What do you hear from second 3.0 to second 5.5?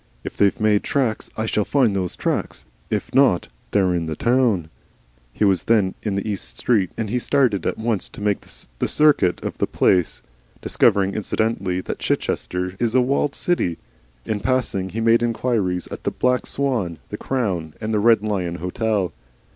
not they're in the town." He